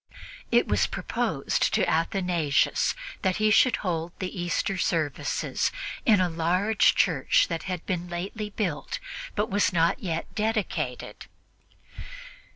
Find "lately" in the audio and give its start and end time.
8.09-8.49